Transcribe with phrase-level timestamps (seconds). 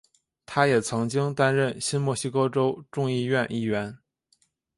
[0.47, 3.99] 他也曾经担任新墨西哥州众议院议员。